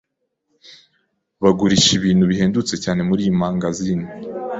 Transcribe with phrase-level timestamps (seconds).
[1.41, 4.05] Bagurisha ibintu bihendutse cyane muriyi mangazini.